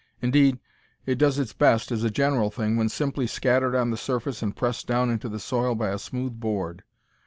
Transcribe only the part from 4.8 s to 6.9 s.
down into the soil by a smooth board.